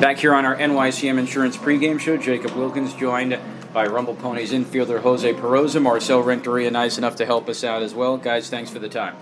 [0.00, 3.38] Back here on our NYCM Insurance pregame show, Jacob Wilkins joined
[3.72, 5.80] by Rumble Ponies infielder Jose Perosa.
[5.80, 8.18] Marcel Renteria, nice enough to help us out as well.
[8.18, 9.16] Guys, thanks for the time.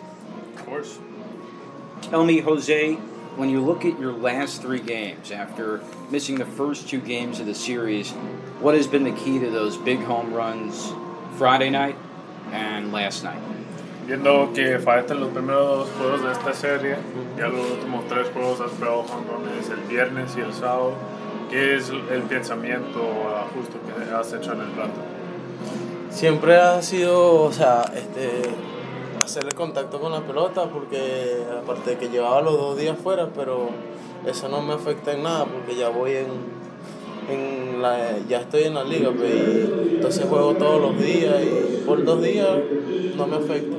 [0.57, 0.99] Of course.
[2.03, 2.95] Tell me, Jose,
[3.37, 7.47] when you look at your last three games after missing the first two games of
[7.47, 8.11] the series,
[8.61, 10.93] what has been the key to those big home runs
[11.37, 11.97] Friday night
[12.51, 13.41] and last night?
[14.07, 16.97] Viendo que fallaste los primeros juegos de esta serie,
[17.39, 20.93] ya los últimos tres juegos has pegado jonrones el viernes y el sábado.
[21.51, 23.01] ¿Qué es el pensamiento
[23.55, 25.01] justo que has hecho en el plato?
[26.11, 28.43] Siempre ha sido, o sea, este,
[29.23, 33.29] hacer el contacto con la pelota, porque aparte de que llevaba los dos días fuera,
[33.35, 33.71] pero
[34.27, 36.64] eso no me afecta en nada, porque ya voy en,
[37.29, 41.83] en la, ya estoy en la liga, pues, y entonces juego todos los días y
[41.85, 42.59] por dos días
[43.17, 43.77] no me afecta.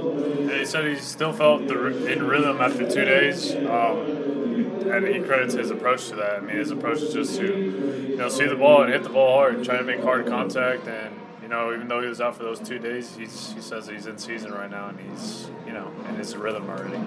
[0.59, 5.53] He said he still felt the, in rhythm after two days, um, and he credits
[5.53, 6.37] his approach to that.
[6.37, 9.09] I mean, his approach is just to, you know, see the ball and hit the
[9.09, 12.35] ball hard, try to make hard contact, and you know, even though he was out
[12.35, 15.73] for those two days, he's, he says he's in season right now, and he's, you
[15.73, 16.99] know, in his rhythm already.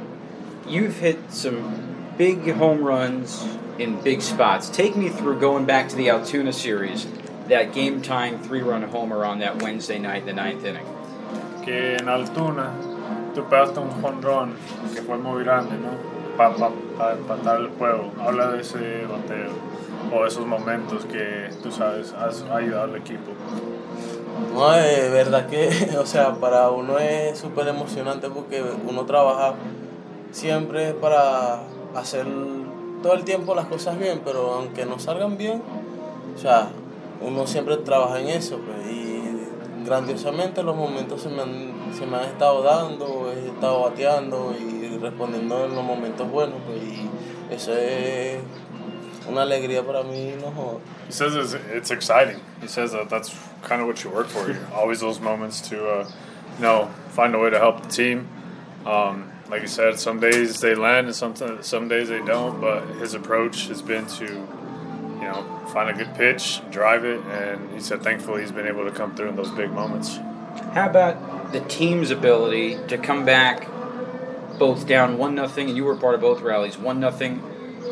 [0.66, 3.46] You've hit some big home runs
[3.78, 4.68] in big spots.
[4.68, 7.06] Take me through going back to the Altoona series,
[7.48, 10.86] that game time three run homer on that Wednesday night the ninth inning.
[11.64, 12.74] Que en Altoona
[13.34, 14.56] tú pegaste un jonrón
[14.92, 15.90] que fue muy grande, ¿no?
[16.36, 18.10] Para pa, pa empatar el juego.
[18.18, 19.52] Habla de ese bateo
[20.12, 23.32] o esos momentos que tú sabes has ayudado al equipo.
[24.54, 29.54] No, es verdad que, o sea, para uno es súper emocionante porque uno trabaja
[30.32, 31.60] siempre para
[31.94, 32.26] hacer
[33.02, 35.62] todo el tiempo las cosas bien, pero aunque no salgan bien,
[36.34, 36.68] o sea,
[37.20, 39.22] uno siempre trabaja en eso, pues, y
[39.84, 44.98] grandiosamente los momentos se me, han, se me han estado dando, he estado bateando y
[44.98, 47.08] respondiendo en los momentos buenos, pues, y
[47.54, 48.38] eso es
[49.28, 50.80] una alegría para mí, no joder.
[51.06, 52.40] He says it's, it's exciting.
[52.60, 54.54] He says that that's kind of what you work for.
[54.74, 56.08] always those moments to, uh,
[56.56, 58.28] you know, find a way to help the team.
[58.84, 62.60] Um, like I said, some days they land and some some days they don't.
[62.60, 67.70] But his approach has been to, you know, find a good pitch, drive it, and
[67.72, 70.16] he said thankfully he's been able to come through in those big moments.
[70.74, 73.68] How about the team's ability to come back,
[74.58, 77.42] both down one nothing, and you were part of both rallies, one nothing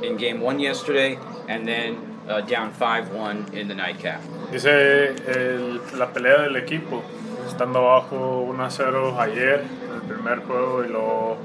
[0.02, 1.18] in game one yesterday,
[1.48, 4.20] and then uh, down 5-1 in the nightcap.
[4.50, 7.02] Dice el, la pelea del equipo,
[7.46, 11.36] estando abajo 1-0 ayer en el primer juego y luego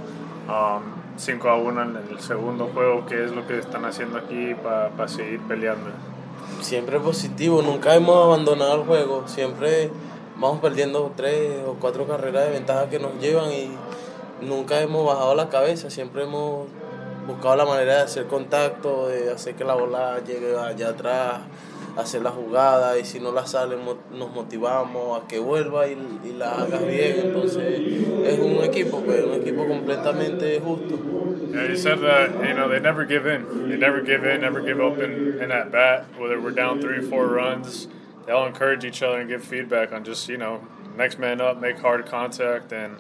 [0.48, 5.08] um, 5-1 en el segundo juego, ¿qué es lo que están haciendo aquí para pa
[5.08, 5.90] seguir peleando?
[6.62, 9.92] Siempre positivo, nunca hemos abandonado el juego, siempre
[10.38, 13.72] vamos perdiendo tres o cuatro carreras de ventaja que nos llevan y
[14.46, 16.68] nunca hemos bajado la cabeza, siempre hemos
[17.28, 21.42] buscado la manera de hacer contacto, de hacer que la bola llegue allá atrás,
[21.98, 23.76] hacer la jugada y si no la sale
[24.12, 25.98] nos motivamos a que vuelva y,
[26.38, 27.20] la hagas bien.
[27.26, 27.71] Entonces
[29.62, 31.54] equipo completamente justo.
[31.54, 33.70] Yeah, he said that you know they never give in.
[33.70, 36.06] They never give in, never give up in, in at bat.
[36.18, 37.88] Whether we're down three, four runs,
[38.26, 41.60] they all encourage each other and give feedback on just you know next man up,
[41.60, 42.98] make hard contact, and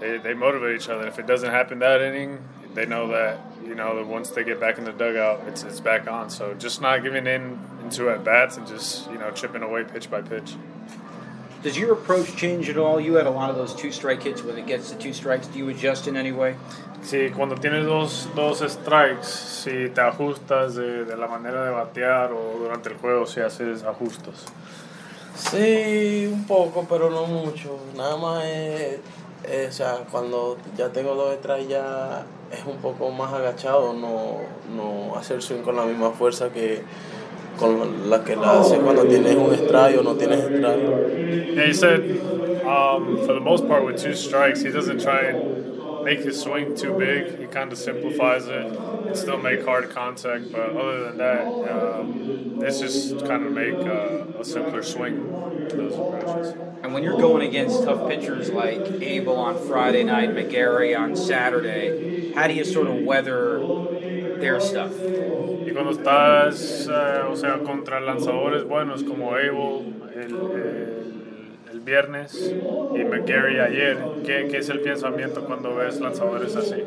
[0.00, 1.06] they, they motivate each other.
[1.06, 2.38] If it doesn't happen that inning,
[2.74, 5.80] they know that you know that once they get back in the dugout, it's it's
[5.80, 6.30] back on.
[6.30, 10.10] So just not giving in into at bats and just you know chipping away pitch
[10.10, 10.54] by pitch.
[11.62, 13.00] Does your approach change at all?
[13.00, 15.46] You had a lot of those two strike hits when it gets to two strikes.
[15.48, 16.54] Do you adjust in any way?
[17.02, 22.32] Sí, cuando tienes dos, dos strikes, si te ajustas de, de la manera de batear
[22.32, 24.44] o durante el juego, si haces ajustos.
[25.34, 27.78] Sí, un poco, pero no mucho.
[27.94, 29.00] Nada más es
[29.48, 34.38] eh, o sea, cuando ya tengo dos detrás ya es un poco más agachado, no,
[34.74, 36.82] no hacer swing con la misma fuerza que
[37.56, 41.56] con la que la hace cuando tienes un strike o no tienes strike.
[41.56, 42.00] Yeah, he said
[42.66, 46.76] um, for the most part with two strikes, he doesn't try and make his swing
[46.76, 47.38] too big.
[47.38, 50.52] He kind of simplifies it and still make hard contact.
[50.52, 55.16] But other than that, um, it's just kind of make uh, a simpler swing
[55.68, 56.54] to those approaches.
[56.82, 62.32] And when you're going against tough pitchers like Abel on Friday night, McGarry on Saturday,
[62.34, 63.58] how do you sort of weather
[64.40, 64.92] their stuff?
[65.66, 71.06] Y cuando estás, uh, o sea, contra lanzadores buenos como Abel, el, el
[71.76, 72.54] el viernes
[72.94, 73.98] y McGarry ayer.
[74.24, 76.84] ¿Qué, ¿Qué, es el pensamiento cuando ves lanzadores así?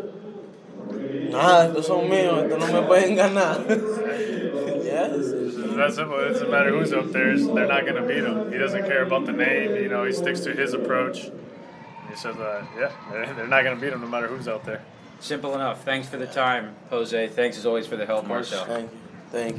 [1.32, 3.60] Nada, estos son míos, estos no me pueden ganar.
[3.68, 5.34] yes.
[5.76, 6.20] That's simple.
[6.20, 7.38] It doesn't matter who's up there.
[7.38, 8.52] They're not going to beat him.
[8.52, 9.76] He doesn't care about the name.
[9.76, 11.30] You know, he sticks to his approach.
[12.10, 14.82] He says, uh, yeah, they're not going to beat him no matter who's out there.
[15.20, 15.84] Simple enough.
[15.84, 17.28] Thanks for the time, Jose.
[17.28, 18.66] Thanks as always for the help, Marcel.
[18.66, 18.98] Thank you.
[19.32, 19.59] Thank